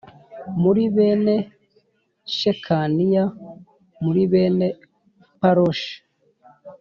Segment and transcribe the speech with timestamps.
[0.61, 1.35] Muri bene
[2.37, 3.25] Shekaniya
[4.03, 4.67] muri bene
[5.39, 5.95] Paroshi